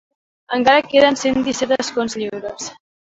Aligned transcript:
Encara 0.57 0.87
queden 0.93 1.19
cent 1.25 1.45
disset 1.49 1.75
escons 1.77 2.17
lliures. 2.23 2.73